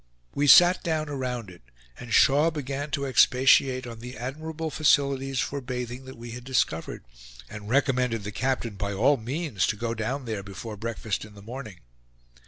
[0.33, 1.61] We sat down around it,
[1.99, 7.03] and Shaw began to expatiate on the admirable facilities for bathing that we had discovered,
[7.47, 11.43] and recommended the captain by all means to go down there before breakfast in the
[11.43, 11.81] morning.